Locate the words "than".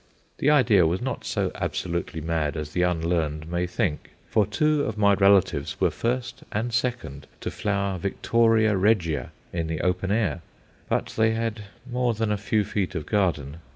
12.15-12.31